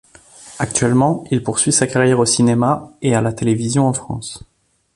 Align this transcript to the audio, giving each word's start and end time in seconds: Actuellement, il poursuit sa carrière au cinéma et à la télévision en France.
Actuellement, 0.57 1.25
il 1.29 1.43
poursuit 1.43 1.71
sa 1.71 1.85
carrière 1.85 2.17
au 2.17 2.25
cinéma 2.25 2.91
et 3.03 3.13
à 3.13 3.21
la 3.21 3.33
télévision 3.33 3.87
en 3.87 3.93
France. 3.93 4.43